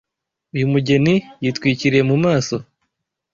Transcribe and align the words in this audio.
Uyu 0.55 0.69
mugeni 0.73 1.15
yitwikiriye 1.43 2.03
mu 2.09 2.15
maso. 2.25 2.55